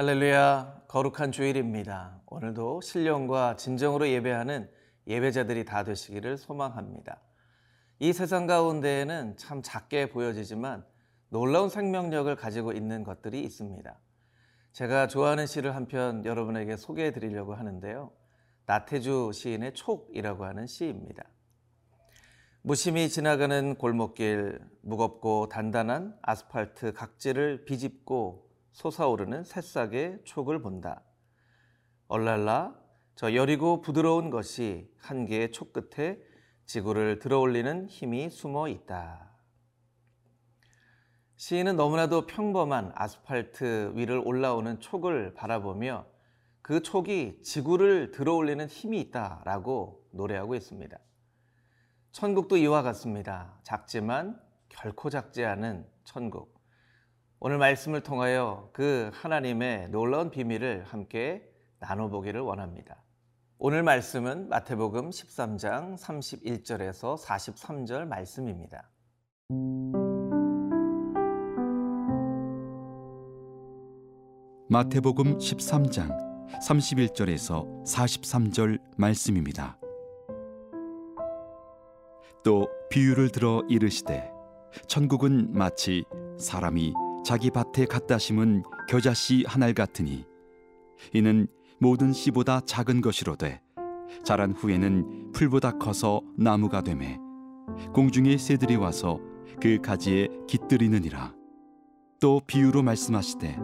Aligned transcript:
할렐루야, 0.00 0.82
거룩한 0.86 1.32
주일입니다. 1.32 2.20
오늘도 2.26 2.82
신령과 2.82 3.56
진정으로 3.56 4.08
예배하는 4.08 4.70
예배자들이 5.08 5.64
다 5.64 5.82
되시기를 5.82 6.36
소망합니다. 6.38 7.20
이 7.98 8.12
세상 8.12 8.46
가운데에는 8.46 9.36
참 9.36 9.60
작게 9.60 10.10
보여지지만 10.10 10.86
놀라운 11.30 11.68
생명력을 11.68 12.32
가지고 12.36 12.70
있는 12.70 13.02
것들이 13.02 13.42
있습니다. 13.42 13.98
제가 14.72 15.08
좋아하는 15.08 15.48
시를 15.48 15.74
한 15.74 15.88
편 15.88 16.24
여러분에게 16.24 16.76
소개해 16.76 17.10
드리려고 17.10 17.56
하는데요. 17.56 18.12
나태주 18.66 19.32
시인의 19.34 19.74
촉이라고 19.74 20.44
하는 20.44 20.68
시입니다. 20.68 21.24
무심히 22.62 23.08
지나가는 23.08 23.74
골목길, 23.74 24.60
무겁고 24.80 25.48
단단한 25.48 26.16
아스팔트 26.22 26.92
각질을 26.92 27.64
비집고 27.64 28.47
솟아오르는 28.72 29.44
새싹의 29.44 30.20
촉을 30.24 30.60
본다. 30.60 31.02
얼랄라 32.08 32.74
저 33.14 33.34
여리고 33.34 33.80
부드러운 33.80 34.30
것이 34.30 34.88
한 34.98 35.26
개의 35.26 35.50
촉 35.52 35.72
끝에 35.72 36.20
지구를 36.66 37.18
들어올리는 37.18 37.86
힘이 37.86 38.30
숨어 38.30 38.68
있다. 38.68 39.30
시인은 41.36 41.76
너무나도 41.76 42.26
평범한 42.26 42.92
아스팔트 42.94 43.92
위를 43.94 44.20
올라오는 44.24 44.80
촉을 44.80 45.34
바라보며 45.34 46.06
그 46.62 46.82
촉이 46.82 47.42
지구를 47.42 48.10
들어올리는 48.10 48.66
힘이 48.66 49.00
있다라고 49.00 50.06
노래하고 50.10 50.54
있습니다. 50.54 50.98
천국도 52.12 52.56
이와 52.56 52.82
같습니다. 52.82 53.58
작지만 53.62 54.40
결코 54.68 55.10
작지 55.10 55.44
않은 55.44 55.86
천국. 56.04 56.57
오늘 57.40 57.56
말씀을 57.58 58.00
통하여 58.00 58.68
그 58.72 59.12
하나님의 59.14 59.90
놀라운 59.90 60.28
비밀을 60.28 60.82
함께 60.82 61.48
나눠보기를 61.78 62.40
원합니다. 62.40 63.04
오늘 63.58 63.84
말씀은 63.84 64.48
마태복음 64.48 65.10
13장 65.10 65.96
31절에서 65.96 67.16
43절 67.16 68.06
말씀입니다. 68.06 68.90
마태복음 74.68 75.38
13장 75.38 76.10
31절에서 76.60 77.84
43절 77.84 78.80
말씀입니다. 78.96 79.78
또 82.42 82.68
비유를 82.90 83.30
들어 83.30 83.62
이르시되 83.68 84.28
천국은 84.88 85.52
마치 85.52 86.04
사람이 86.36 87.07
자기 87.28 87.50
밭에 87.50 87.84
갖다 87.84 88.16
심은 88.16 88.62
겨자씨 88.88 89.44
한 89.46 89.62
알 89.62 89.74
같으니 89.74 90.24
이는 91.12 91.46
모든 91.78 92.10
씨보다 92.10 92.60
작은 92.60 93.02
것이로되 93.02 93.60
자란 94.24 94.52
후에는 94.52 95.32
풀보다 95.32 95.72
커서 95.72 96.22
나무가 96.38 96.80
되매 96.80 97.18
공중의 97.92 98.38
새들이 98.38 98.76
와서 98.76 99.20
그 99.60 99.78
가지에 99.82 100.28
깃들이느니라. 100.46 101.34
또 102.18 102.40
비유로 102.46 102.82
말씀하시되 102.82 103.58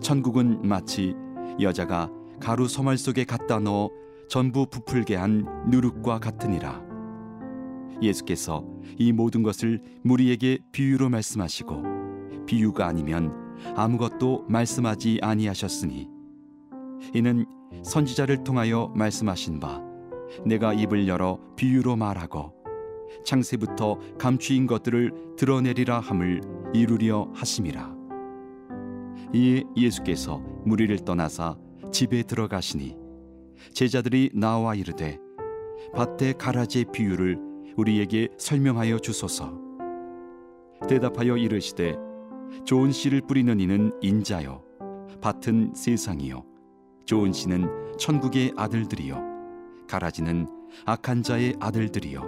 천국은 0.00 0.62
마치 0.66 1.14
여자가 1.60 2.10
가루 2.40 2.68
소말 2.68 2.96
속에 2.96 3.24
갖다 3.24 3.58
넣어 3.58 3.90
전부 4.30 4.64
부풀게 4.64 5.16
한 5.16 5.46
누룩과 5.68 6.20
같으니라. 6.20 6.82
예수께서 8.00 8.64
이 8.96 9.12
모든 9.12 9.42
것을 9.42 9.82
무리에게 10.04 10.60
비유로 10.72 11.10
말씀하시고 11.10 11.89
비유가 12.50 12.88
아니면 12.88 13.32
아무것도 13.76 14.46
말씀하지 14.48 15.20
아니하셨으니 15.22 16.08
이는 17.14 17.46
선지자를 17.84 18.42
통하여 18.42 18.92
말씀하신 18.96 19.60
바 19.60 19.80
내가 20.44 20.72
입을 20.72 21.06
열어 21.06 21.38
비유로 21.54 21.94
말하고 21.94 22.52
창세부터 23.24 23.98
감추인 24.18 24.66
것들을 24.66 25.36
드러내리라 25.36 26.00
함을 26.00 26.40
이루려 26.74 27.30
하심이라. 27.34 27.94
이에 29.32 29.62
예수께서 29.76 30.38
무리를 30.64 30.96
떠나사 31.04 31.56
집에 31.92 32.24
들어가시니 32.24 32.96
제자들이 33.72 34.30
나와 34.34 34.74
이르되 34.74 35.18
밭에 35.94 36.32
가라지의 36.32 36.86
비유를 36.92 37.38
우리에게 37.76 38.28
설명하여 38.38 38.98
주소서. 38.98 39.52
대답하여 40.88 41.36
이르시되 41.36 42.09
좋은 42.64 42.92
씨를 42.92 43.22
뿌리는 43.22 43.58
이는 43.60 43.92
인자요. 44.00 44.62
밭은 45.20 45.74
세상이요. 45.74 46.44
좋은 47.04 47.32
씨는 47.32 47.96
천국의 47.98 48.54
아들들이요. 48.56 49.20
가라지는 49.88 50.46
악한 50.84 51.22
자의 51.22 51.54
아들들이요. 51.60 52.22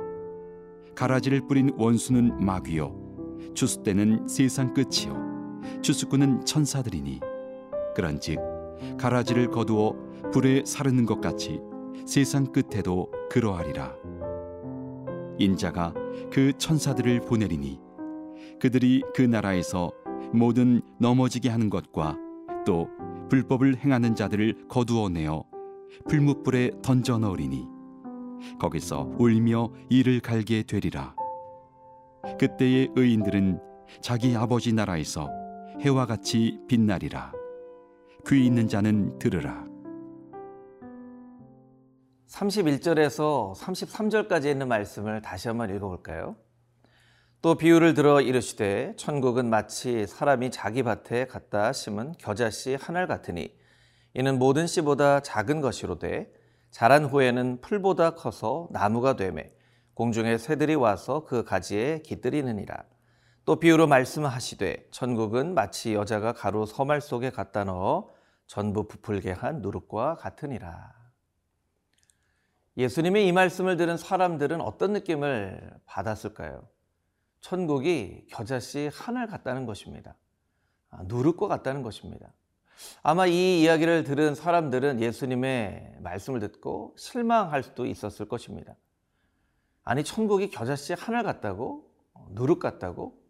가라지를 0.94 1.47
뿌린 1.47 1.72
원수는 1.77 2.44
마귀요. 2.44 3.53
추수 3.55 3.82
때는 3.82 4.27
세상 4.28 4.75
끝이요. 4.75 5.61
추수꾼은 5.81 6.44
천사들이니. 6.44 7.21
그런즉 7.94 8.38
가라지를 8.99 9.49
거두어 9.50 9.94
불에 10.32 10.62
사르는 10.65 11.06
것 11.06 11.21
같이 11.21 11.61
세상 12.06 12.47
끝에도 12.47 13.11
그러하리라. 13.31 13.94
인자가 15.38 15.94
그 16.31 16.53
천사들을 16.56 17.21
보내리니 17.21 17.81
그들이 18.61 19.03
그 19.15 19.22
나라에서 19.22 19.91
모든 20.32 20.82
넘어지게 20.98 21.48
하는 21.48 21.70
것과 21.70 22.16
또 22.66 22.88
불법을 23.28 23.76
행하는 23.76 24.15
자들을 24.15 24.69
거두어내어 24.69 25.44
풀무불에 26.09 26.70
던져 26.82 27.19
넣으리니 27.19 27.66
거기서 28.59 29.12
울며 29.19 29.70
이를 29.88 30.20
갈게 30.20 30.62
되리라. 30.62 31.15
그때의 32.38 32.91
의인들은 32.97 33.60
자기 34.00 34.37
아버지 34.37 34.72
나라에서 34.72 35.31
해와 35.81 36.06
같이 36.06 36.59
빛나리라. 36.69 37.32
귀 38.28 38.47
있는 38.47 38.69
자는 38.69 39.19
들으라. 39.19 39.66
31절에서 42.28 43.54
33절까지 43.54 44.47
있는 44.47 44.69
말씀을 44.69 45.20
다시 45.20 45.49
한번 45.49 45.75
읽어볼까요? 45.75 46.37
또 47.43 47.57
비유를 47.57 47.95
들어 47.95 48.21
이르시되 48.21 48.95
천국은 48.97 49.51
마치 49.51 50.07
사람이 50.07 50.53
자기 50.53 50.85
밭에 50.85 51.27
갖다 51.27 51.73
심은 51.73 52.13
겨자씨 52.17 52.77
한알 52.81 53.09
같으니 53.09 53.53
이는 54.15 54.39
모든 54.39 54.69
씨보다 54.69 55.19
작은 55.23 55.61
것이로되 55.61 56.33
자란 56.71 57.05
후에는 57.05 57.61
풀보다 57.61 58.15
커서 58.15 58.69
나무가 58.71 59.17
되매 59.17 59.51
공중의 59.95 60.39
새들이 60.39 60.77
와서 60.77 61.25
그 61.25 61.43
가지에 61.43 62.03
깃들이느니라. 62.03 62.85
또 63.45 63.57
비유로 63.57 63.89
말씀하시되 63.89 64.91
천국은 64.93 65.55
마치 65.55 65.95
여자가 65.95 66.35
가루 66.35 66.65
서말 66.65 67.01
속에 67.01 67.31
갖다 67.31 67.65
넣어 67.65 68.09
전부 68.47 68.87
부풀게 68.87 69.33
한 69.33 69.63
누룩과 69.63 70.15
같으니라. 70.15 70.93
예수님의 72.77 73.27
이 73.27 73.33
말씀을 73.33 73.77
들은 73.77 73.97
사람들은 73.97 74.61
어떤 74.61 74.93
느낌을 74.93 75.81
받았을까요? 75.87 76.69
천국이 77.43 78.25
겨자씨 78.29 78.89
하늘 78.93 79.27
같다는 79.27 79.67
것입니다. 79.67 80.17
아, 80.91 81.03
것 81.03 81.49
같다는 81.49 81.83
것입니다. 81.83 82.33
아마 83.03 83.27
이 83.27 83.61
이야기를 83.62 84.05
들은 84.05 84.35
사람들은 84.35 85.00
예수님의 85.00 85.97
말씀을 86.00 86.41
듣고 86.41 86.94
실망할 86.97 87.62
수도 87.62 87.85
있었을 87.85 88.27
것입니다. 88.27 88.77
아니, 89.85 90.05
천국이 90.05 90.50
겨자씨 90.50 90.94
하늘 90.94 91.25
같다고? 91.25 91.91
어, 92.15 92.29
누룩 92.31 92.61
같다고? 92.61 93.21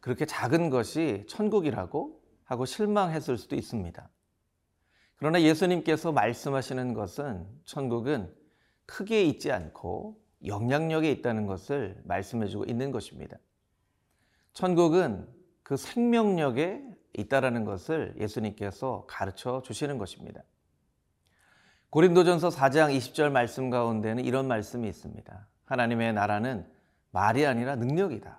그렇게 0.00 0.26
작은 0.26 0.70
것이 0.70 1.24
천국이라고? 1.28 2.20
하고 2.44 2.66
실망했을 2.66 3.38
수도 3.38 3.56
있습니다. 3.56 4.10
그러나 5.16 5.40
예수님께서 5.40 6.12
말씀하시는 6.12 6.92
것은 6.92 7.46
천국은 7.64 8.34
크게 8.84 9.24
있지 9.24 9.50
않고 9.50 10.20
영향력에 10.46 11.10
있다는 11.10 11.46
것을 11.46 12.00
말씀해주고 12.04 12.64
있는 12.64 12.90
것입니다. 12.90 13.38
천국은 14.52 15.28
그 15.62 15.76
생명력에 15.76 16.82
있다라는 17.14 17.64
것을 17.64 18.14
예수님께서 18.18 19.06
가르쳐 19.08 19.62
주시는 19.62 19.98
것입니다. 19.98 20.42
고린도전서 21.90 22.48
4장 22.48 22.96
20절 22.96 23.30
말씀 23.30 23.70
가운데는 23.70 24.24
이런 24.24 24.48
말씀이 24.48 24.88
있습니다. 24.88 25.46
하나님의 25.64 26.12
나라는 26.12 26.66
말이 27.10 27.46
아니라 27.46 27.76
능력이다. 27.76 28.38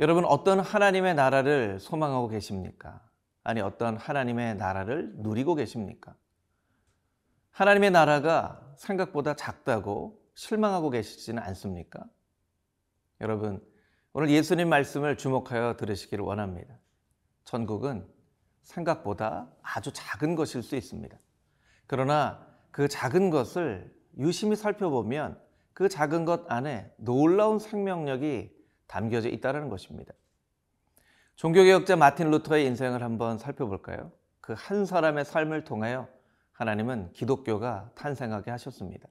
여러분 0.00 0.24
어떤 0.24 0.60
하나님의 0.60 1.14
나라를 1.14 1.78
소망하고 1.78 2.28
계십니까? 2.28 3.00
아니 3.44 3.60
어떤 3.60 3.96
하나님의 3.96 4.56
나라를 4.56 5.12
누리고 5.16 5.54
계십니까? 5.54 6.14
하나님의 7.52 7.90
나라가 7.90 8.60
생각보다 8.76 9.34
작다고 9.34 10.19
실망하고 10.34 10.90
계시지는 10.90 11.42
않습니까? 11.42 12.04
여러분, 13.20 13.64
오늘 14.12 14.30
예수님 14.30 14.68
말씀을 14.68 15.16
주목하여 15.16 15.76
들으시기를 15.76 16.24
원합니다. 16.24 16.78
천국은 17.44 18.06
생각보다 18.62 19.50
아주 19.62 19.92
작은 19.92 20.34
것일 20.34 20.62
수 20.62 20.76
있습니다. 20.76 21.16
그러나 21.86 22.46
그 22.70 22.88
작은 22.88 23.30
것을 23.30 23.94
유심히 24.18 24.56
살펴보면 24.56 25.40
그 25.72 25.88
작은 25.88 26.24
것 26.24 26.50
안에 26.50 26.92
놀라운 26.96 27.58
생명력이 27.58 28.50
담겨져 28.86 29.28
있다는 29.28 29.68
것입니다. 29.68 30.12
종교개혁자 31.36 31.96
마틴 31.96 32.30
루터의 32.30 32.66
인생을 32.66 33.02
한번 33.02 33.38
살펴볼까요? 33.38 34.12
그 34.50 34.54
한 34.54 34.84
사람의 34.84 35.24
삶을 35.24 35.64
통하여 35.64 36.08
하나님은 36.52 37.12
기독교가 37.12 37.90
탄생하게 37.94 38.50
하셨습니다. 38.50 39.08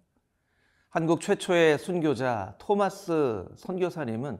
한국 0.89 1.21
최초의 1.21 1.77
순교자 1.77 2.55
토마스 2.57 3.45
선교사님은 3.57 4.39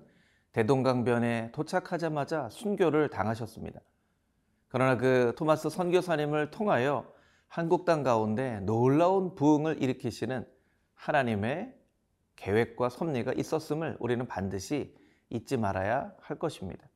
대동강변에 0.51 1.51
도착하자마자 1.51 2.49
순교를 2.49 3.09
당하셨습니다. 3.09 3.79
그러나 4.67 4.97
그 4.97 5.35
토마스 5.37 5.69
선교사님을 5.69 6.49
통하여 6.49 7.05
한국 7.47 7.85
땅 7.85 8.01
가운데 8.01 8.61
놀라운 8.61 9.35
부흥을 9.35 9.83
일으키시는 9.83 10.47
하나님의 10.95 11.75
계획과 12.35 12.89
섭리가 12.89 13.33
있었음을 13.33 13.97
우리는 13.99 14.25
반드시 14.25 14.95
잊지 15.29 15.57
말아야 15.57 16.11
할 16.19 16.39
것입니다. 16.39 16.87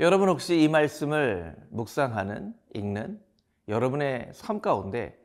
여러분 0.00 0.28
혹시 0.28 0.60
이 0.60 0.68
말씀을 0.68 1.56
묵상하는, 1.70 2.54
읽는 2.74 3.22
여러분의 3.68 4.30
삶 4.32 4.60
가운데 4.60 5.16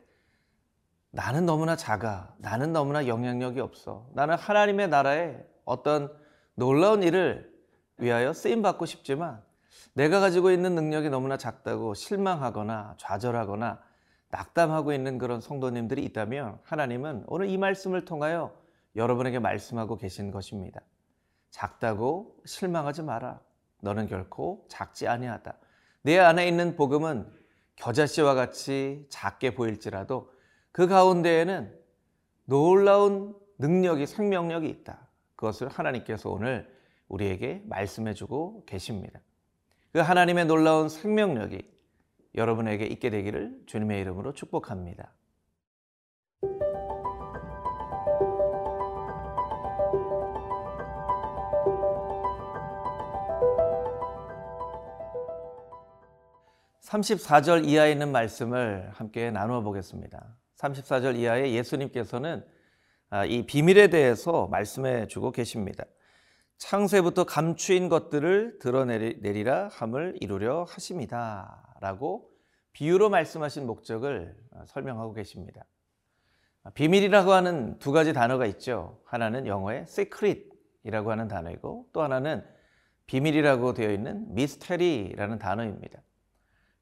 나는 1.12 1.46
너무나 1.46 1.76
작아. 1.76 2.34
나는 2.38 2.72
너무나 2.72 3.06
영향력이 3.06 3.60
없어. 3.60 4.08
나는 4.14 4.36
하나님의 4.36 4.88
나라에 4.88 5.38
어떤 5.66 6.12
놀라운 6.56 7.04
일을 7.04 7.52
위하여 7.98 8.34
쓰임 8.34 8.62
받고 8.62 8.86
싶지만 8.86 9.42
내가 9.94 10.22
가지고 10.22 10.52
있는 10.52 10.74
능력이 10.74 11.10
너무나 11.10 11.38
작다고 11.38 11.94
실망하거나 11.94 12.96
좌절하거나 12.98 13.82
낙담하고 14.30 14.94
있는 14.94 15.18
그런 15.18 15.42
성도님들이 15.42 16.04
있다면 16.06 16.60
하나님은 16.64 17.26
오늘 17.28 17.50
이 17.50 17.58
말씀을 17.58 18.06
통하여 18.06 18.56
여러분에게 18.96 19.40
말씀하고 19.40 19.98
계신 19.98 20.32
것입니다. 20.32 20.80
작다고 21.50 22.38
실망하지 22.46 23.04
마라. 23.04 23.42
너는 23.82 24.08
결코 24.08 24.66
작지 24.70 25.08
아니하다. 25.10 25.54
내 26.04 26.18
안에 26.18 26.48
있는 26.48 26.78
복음은 26.78 27.30
겨자씨와 27.76 28.34
같이 28.34 29.06
작게 29.10 29.54
보일지라도 29.54 30.31
그 30.72 30.88
가운데에는 30.88 31.78
놀라운 32.46 33.36
능력이 33.58 34.08
생명력이 34.08 34.70
있다. 34.70 35.08
그것을 35.36 35.68
하나님께서 35.68 36.30
오늘 36.30 36.72
우리에게 37.08 37.64
말씀해 37.66 38.14
주고 38.14 38.64
계십니다. 38.66 39.20
그 39.92 40.00
하나님의 40.00 40.46
놀라운 40.46 40.88
생명력이 40.88 41.70
여러분에게 42.36 42.86
있게 42.86 43.10
되기를 43.10 43.64
주님의 43.66 44.00
이름으로 44.02 44.34
축복합니다. 44.34 45.14
(34절) 56.82 57.66
이하에 57.66 57.92
있는 57.92 58.12
말씀을 58.12 58.90
함께 58.94 59.32
나누어 59.32 59.62
보겠습니다. 59.62 60.41
34절 60.62 61.18
이하에 61.18 61.54
예수님께서는 61.54 62.46
아, 63.10 63.26
이 63.26 63.46
비밀에 63.46 63.90
대해서 63.90 64.48
말씀해 64.48 65.08
주고 65.08 65.32
계십니다. 65.32 65.84
창세부터 66.58 67.26
감추인 67.26 67.90
것들을 67.90 68.60
드러내리라 68.60 69.70
함을 69.70 70.16
이루려 70.22 70.64
하십니다. 70.64 71.76
라고 71.82 72.30
비유로 72.74 73.10
말씀하신 73.10 73.66
목적을 73.66 74.36
아, 74.56 74.66
설명하고 74.68 75.14
계십니다. 75.14 75.66
아, 76.64 76.70
비밀이라고 76.70 77.34
하는 77.34 77.80
두 77.80 77.92
가지 77.92 78.14
단어가 78.14 78.46
있죠. 78.46 79.02
하나는 79.06 79.48
영어의 79.48 79.82
secret이라고 79.82 81.12
하는 81.12 81.28
단어이고 81.28 81.90
또 81.92 82.02
하나는 82.02 82.46
비밀이라고 83.08 83.74
되어 83.74 83.92
있는 83.92 84.28
mystery라는 84.32 85.40
단어입니다. 85.40 86.02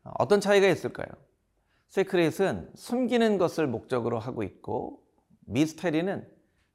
어떤 0.03 0.41
차이가 0.41 0.67
있을까요? 0.67 1.07
세크릿은 1.89 2.71
숨기는 2.75 3.37
것을 3.37 3.67
목적으로 3.67 4.19
하고 4.19 4.43
있고 4.43 5.03
미스테리는 5.45 6.27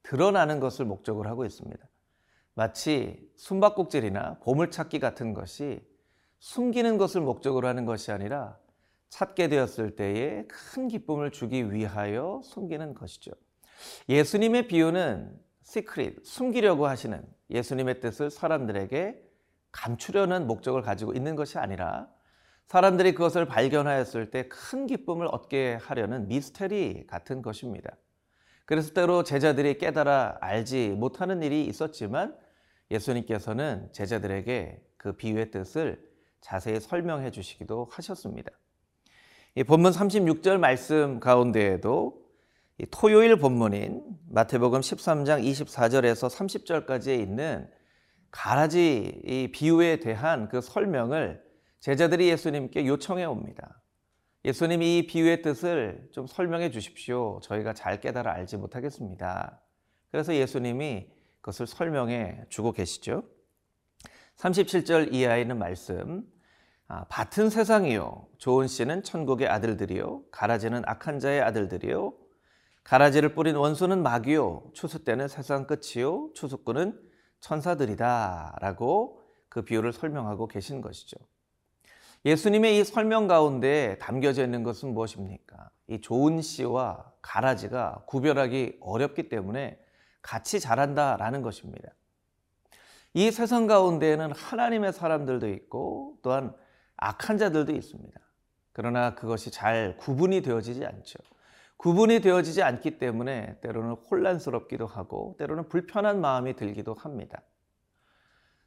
드러나는 0.03 0.61
것을 0.61 0.85
목적으로 0.85 1.29
하고 1.29 1.45
있습니다. 1.45 1.89
마치 2.55 3.29
숨바꼭질이나 3.37 4.39
보물찾기 4.41 4.99
같은 5.01 5.33
것이 5.33 5.81
숨기는 6.39 6.99
것을 6.99 7.21
목적으로 7.21 7.69
하는 7.69 7.85
것이 7.85 8.13
아니라 8.13 8.59
찾게 9.09 9.49
되었을 9.49 9.97
때에 9.97 10.47
큰 10.49 10.89
기쁨을 10.89 11.31
주기 11.31 11.73
위하여 11.73 12.41
숨기는 12.45 12.95
것이죠. 12.95 13.31
예수님의 14.09 14.67
비유는 14.67 15.41
시크릿, 15.63 16.27
숨기려고 16.27 16.87
하시는 16.87 17.25
예수님의 17.51 18.01
뜻을 18.01 18.31
사람들에게 18.31 19.23
감추려는 19.73 20.47
목적을 20.47 20.83
가지고 20.83 21.13
있는 21.15 21.37
것이 21.37 21.59
아니라 21.59 22.09
사람들이 22.67 23.13
그것을 23.15 23.47
발견하였을 23.47 24.31
때 24.31 24.49
큰 24.49 24.87
기쁨을 24.87 25.27
얻게 25.27 25.79
하려는 25.81 26.29
미스테리 26.29 27.07
같은 27.07 27.43
것입니다. 27.43 27.97
그래서 28.67 28.95
때로 28.95 29.23
제자들이 29.23 29.79
깨달아 29.79 30.39
알지 30.41 30.91
못하는 30.91 31.43
일이 31.43 31.67
있었지만 31.67 32.35
예수님께서는 32.91 33.91
제자들에게 33.93 34.83
그 34.97 35.13
비유의 35.13 35.51
뜻을 35.51 36.03
자세히 36.41 36.81
설명해 36.81 37.31
주시기도 37.31 37.89
하셨습니다. 37.93 38.51
이 39.55 39.65
본문 39.65 39.93
36절 39.93 40.59
말씀 40.59 41.21
가운데에도 41.21 42.25
토요일 42.91 43.37
본문인 43.37 44.03
마태복음 44.31 44.81
13장 44.81 45.45
24절에서 45.45 46.29
30절까지에 46.29 47.21
있는 47.21 47.69
가라지 48.31 49.21
이 49.25 49.53
비유에 49.53 50.01
대한 50.01 50.49
그 50.49 50.61
설명을 50.61 51.44
제자들이 51.85 52.29
예수님께 52.29 52.87
요청해 52.87 53.27
옵니다. 53.27 53.83
예수님이 54.47 54.97
이 54.97 55.07
비유의 55.07 55.43
뜻을 55.43 56.09
좀 56.13 56.27
설명해 56.27 56.71
주십시오. 56.71 57.41
저희가 57.43 57.75
잘 57.75 58.01
깨달아 58.01 58.33
알지 58.33 58.57
못하겠습니다. 58.57 59.61
그래서 60.11 60.35
예수님이 60.35 61.11
그것을 61.43 61.67
설명해 61.67 62.47
주고 62.49 62.73
계시죠. 62.73 63.25
37절 64.37 65.13
이하에 65.13 65.43
있는 65.43 65.59
말씀. 65.59 66.27
아, 66.89 67.05
밭은 67.11 67.51
세상이요. 67.51 68.29
좋은 68.39 68.67
씨는 68.67 69.03
천국의 69.03 69.49
아들들이요. 69.49 70.23
가라지는 70.31 70.85
악한 70.87 71.19
자의 71.19 71.43
아들들이요. 71.43 72.15
가라지를 72.83 73.35
뿌린 73.35 73.57
원수는 73.57 74.03
마귀요. 74.03 74.71
추수 74.73 75.05
때는 75.05 75.29
세상 75.29 75.67
끝이요. 75.67 76.31
추수꾼은 76.33 76.99
천사들이다. 77.41 78.57
라고 78.63 79.21
그 79.51 79.61
비유를 79.67 79.93
설명하고 79.93 80.49
계신 80.49 80.81
것이죠. 80.81 81.19
예수님의 82.25 82.79
이 82.79 82.85
설명 82.85 83.29
가운데 83.29 83.99
담겨져 84.01 84.45
있는 84.45 84.63
것은 84.63 84.95
무엇입니까? 84.95 85.71
이 85.89 86.01
좋은 86.01 86.41
씨와 86.41 87.13
가라지가 87.21 88.05
구별하기 88.07 88.79
어렵기 88.81 89.29
때문에 89.29 89.79
같이 90.23 90.59
자란다라는 90.59 91.43
것입니다. 91.43 91.91
이 93.13 93.31
세상 93.31 93.67
가운데에는 93.67 94.33
하나님의 94.33 94.95
사람들도 94.95 95.49
있고 95.51 96.19
또한 96.23 96.55
악한 96.97 97.37
자들도 97.37 97.73
있습니다. 97.73 98.19
그러나 98.73 99.15
그것이 99.15 99.51
잘 99.51 99.97
구분이 99.99 100.41
되어지지 100.41 100.85
않죠. 100.85 101.19
구분이 101.77 102.21
되어지지 102.21 102.63
않기 102.63 102.99
때문에 102.99 103.59
때로는 103.61 103.97
혼란스럽기도 104.11 104.87
하고 104.87 105.37
때로는 105.39 105.69
불편한 105.69 106.23
마음이 106.23 106.57
들기도 106.57 106.95
합니다. 106.95 107.43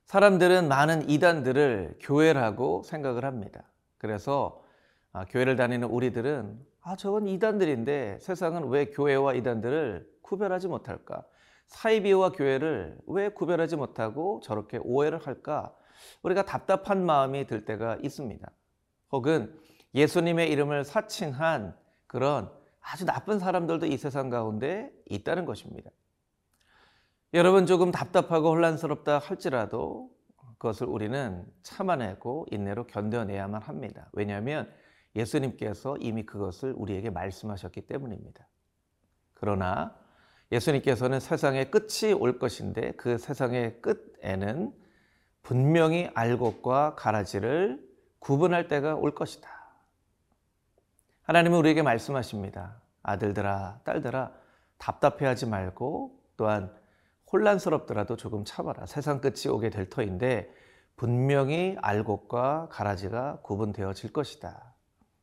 사람들은 0.08 0.70
많은 0.70 1.10
이단들을 1.10 1.98
교회라고 2.00 2.84
생각을 2.84 3.26
합니다. 3.26 3.64
그래서 3.98 4.64
아, 5.12 5.26
교회를 5.26 5.58
다니는 5.58 5.90
우리들은 5.90 6.58
아, 6.82 6.96
저건 6.96 7.28
이단들인데 7.28 8.20
세상은 8.22 8.70
왜 8.70 8.86
교회와 8.86 9.34
이단들을 9.34 10.10
구별하지 10.22 10.70
못할까? 10.70 11.26
사이비와 11.68 12.32
교회를 12.32 12.98
왜 13.08 13.28
구별하지 13.28 13.76
못하고 13.76 14.40
저렇게 14.46 14.80
오해를 14.82 15.20
할까? 15.20 15.76
우리가 16.22 16.46
답답한 16.46 17.06
마음이 17.06 17.46
들 17.46 17.66
때가 17.66 17.98
있습니다. 18.02 18.50
혹은 19.12 19.60
예수님의 19.94 20.50
이름을 20.52 20.86
사칭한 20.86 21.76
그런 22.08 22.50
아주 22.80 23.06
나쁜 23.06 23.40
사람들도 23.40 23.88
이 23.88 23.98
세상 23.98 24.30
가운데 24.30 24.90
있다는 25.10 25.44
것입니다. 25.44 25.92
여러분 27.38 27.68
조금 27.68 27.92
답답하고 27.92 28.50
혼란스럽다 28.50 29.20
할지라도 29.20 30.10
그것을 30.58 30.88
우리는 30.88 31.46
참아내고 31.62 32.48
인내로 32.50 32.88
견뎌내야만 32.88 33.62
합니다. 33.62 34.10
왜냐하면 34.14 34.68
예수님께서 35.16 35.98
이미 35.98 36.26
그것을 36.26 36.74
우리에게 36.76 37.12
말씀하셨기 37.12 37.82
때문입니다. 37.82 38.48
그러나 39.36 39.96
예수님께서는 40.52 41.20
세상의 41.20 41.70
끝이 41.70 42.12
올 42.12 42.40
것인데 42.40 42.94
그 42.94 43.20
세상의 43.20 43.84
끝에는 43.84 44.74
분명히 45.44 46.10
알곡과 46.16 46.96
가라지를 46.96 47.88
구분할 48.18 48.68
때가 48.68 48.96
올 48.96 49.14
것이다. 49.14 49.48
하나님은 51.22 51.60
우리에게 51.60 51.84
말씀하십니다. 51.84 52.82
아들들아, 53.04 53.82
딸들아, 53.84 54.32
답답해하지 54.80 55.46
말고 55.46 56.20
또한 56.36 56.76
혼란스럽더라도 57.32 58.16
조금 58.16 58.44
참아라. 58.46 58.86
세상 58.86 59.20
끝이 59.22 59.48
오게 59.50 59.70
될 59.70 59.90
터인데 59.90 60.52
분명히 60.96 61.76
알곡과 61.82 62.70
가라지가 62.72 63.40
구분되어질 63.44 64.14
것이다. 64.14 64.74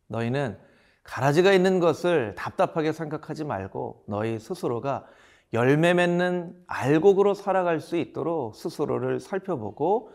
너희는 0.08 0.58
가라지가 1.02 1.52
있는 1.52 1.80
것을 1.80 2.34
답답하게 2.34 2.92
생각하지 2.92 3.44
말고 3.44 4.04
너희 4.08 4.38
스스로가 4.38 5.06
열매 5.52 5.94
맺는 5.94 6.64
알곡으로 6.66 7.34
살아갈 7.34 7.80
수 7.80 7.96
있도록 7.96 8.56
스스로를 8.56 9.20
살펴보고 9.20 10.10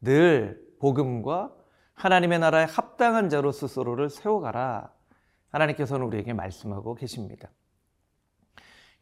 늘 0.00 0.60
복음과 0.80 1.54
하나님의 1.94 2.40
나라에 2.40 2.64
합당한 2.64 3.28
자로 3.28 3.52
스스로를 3.52 4.10
세워가라. 4.10 4.92
하나님께서는 5.50 6.06
우리에게 6.06 6.32
말씀하고 6.32 6.94
계십니다. 6.94 7.48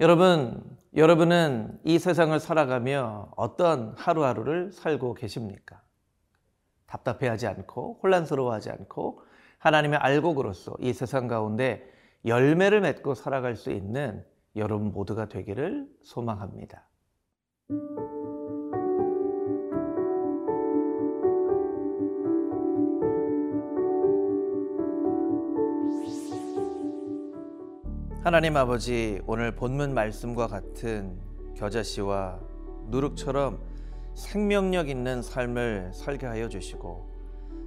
여러분, 0.01 0.63
여러분은 0.97 1.79
이 1.85 1.99
세상을 1.99 2.39
살아가며 2.41 3.33
어떤 3.37 3.95
하루하루를 3.99 4.73
살고 4.73 5.13
계십니까? 5.13 5.83
답답해하지 6.87 7.47
않고 7.47 8.01
혼란스러워하지 8.03 8.71
않고 8.71 9.21
하나님의 9.59 9.99
알곡으로서 9.99 10.75
이 10.81 10.95
세상 10.95 11.29
가운데 11.29 11.87
열매를 12.25 12.81
맺고 12.81 13.15
살아갈 13.15 13.57
수 13.57 13.71
있는 13.71 14.25
여러분 14.57 14.91
모두가 14.91 15.29
되기를 15.29 15.87
소망합니다. 16.03 16.89
하나님 28.23 28.55
아버지 28.55 29.19
오늘 29.27 29.57
본문 29.57 29.95
말씀과 29.95 30.47
같은 30.47 31.19
겨자씨와 31.57 32.39
누룩처럼 32.89 33.59
생명력 34.15 34.91
있는 34.91 35.23
삶을 35.23 35.93
살게 35.95 36.27
하여 36.27 36.51
주시고 36.51 37.09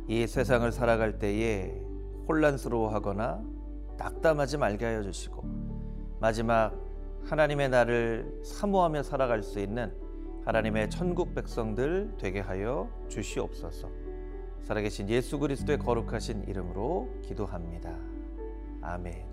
이 0.08 0.28
세상을 0.28 0.72
살아갈 0.72 1.18
때에 1.18 1.74
혼란스러워하거나 2.28 3.44
낙담하지 3.98 4.60
말게 4.60 4.86
하여 4.86 5.02
주시고 5.02 5.44
마지막 6.20 6.80
하나님의 7.24 7.70
나를 7.70 8.40
사모하며 8.46 9.02
살아갈 9.02 9.42
수 9.42 9.60
있는 9.60 9.92
하나님의 10.46 10.92
천국 10.92 11.34
백성들 11.34 12.14
되게 12.20 12.40
하여 12.40 12.92
주시옵소서. 13.08 13.90
살아계신 14.62 15.10
예수 15.10 15.40
그리스도의 15.40 15.80
거룩하신 15.80 16.44
이름으로 16.48 17.10
기도합니다. 17.24 17.98
아멘. 18.82 19.33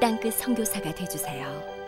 땅끝 0.00 0.32
선교사가 0.34 0.94
되주세요. 0.94 1.79